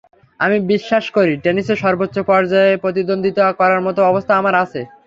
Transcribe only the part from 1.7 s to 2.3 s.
সর্বোচ্চ